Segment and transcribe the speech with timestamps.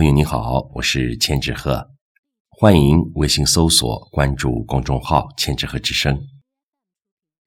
[0.00, 1.90] 朋友你好，我是千纸鹤，
[2.48, 6.18] 欢迎微信搜索关注公众号“千纸鹤之声”。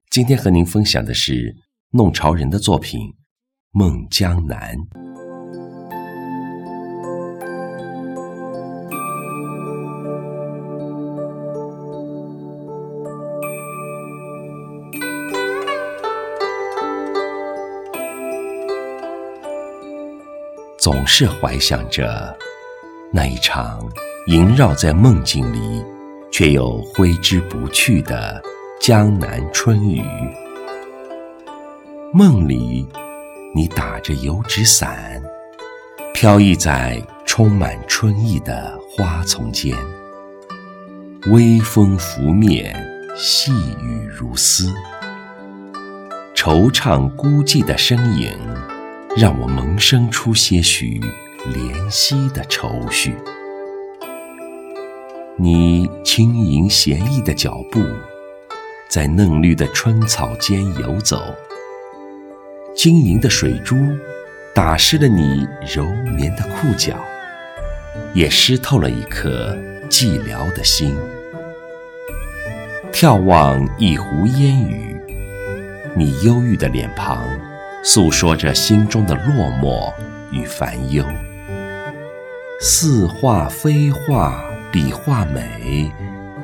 [0.08, 1.56] 今天和您分享的是
[1.90, 3.00] 弄潮人的作品
[3.72, 4.76] 《梦江南》。
[20.84, 22.36] 总是怀想着
[23.10, 23.80] 那一场
[24.26, 25.82] 萦绕在梦境里，
[26.30, 28.38] 却又挥之不去的
[28.78, 30.04] 江南春雨。
[32.12, 32.86] 梦里，
[33.54, 35.22] 你打着油纸伞，
[36.12, 39.74] 飘逸在充满春意的花丛间，
[41.28, 42.78] 微风拂面，
[43.16, 44.70] 细雨如丝，
[46.34, 48.30] 惆怅孤寂的身影。
[49.16, 51.00] 让我萌生出些许
[51.46, 53.14] 怜惜的愁绪。
[55.36, 57.80] 你轻盈闲逸的脚步，
[58.88, 61.22] 在嫩绿的春草间游走，
[62.74, 63.76] 晶莹的水珠
[64.52, 65.84] 打湿了你柔
[66.16, 66.96] 绵的裤脚，
[68.14, 69.56] 也湿透了一颗
[69.88, 70.96] 寂寥的心。
[72.92, 74.96] 眺望一湖烟雨，
[75.96, 77.24] 你忧郁的脸庞。
[77.86, 79.92] 诉说着心中的落寞
[80.32, 81.04] 与烦忧，
[82.58, 85.92] 似画非画，笔画美，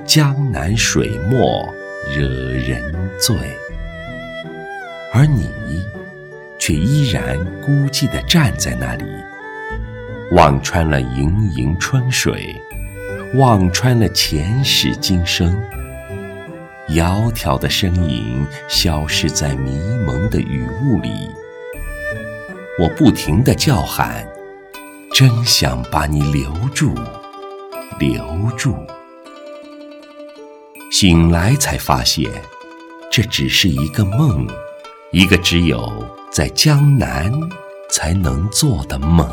[0.05, 1.67] 江南水墨
[2.15, 2.83] 惹人
[3.19, 3.35] 醉。
[5.15, 5.51] 而你
[6.59, 9.05] 却依然孤寂地站在那里，
[10.33, 12.55] 望穿了盈盈春水，
[13.37, 15.59] 望穿了前世今生。
[16.91, 19.71] 窈窕的身影消失在迷
[20.05, 21.11] 蒙的雨雾里，
[22.81, 24.27] 我不停地叫喊，
[25.15, 26.93] 真想把你留住，
[28.01, 28.75] 留住。
[30.91, 32.29] 醒来才发现，
[33.09, 34.45] 这只是一个梦，
[35.13, 35.89] 一个只有
[36.33, 37.33] 在江南
[37.89, 39.29] 才能做的梦。